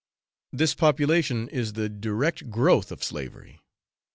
[0.51, 3.61] This population is the direct growth of slavery.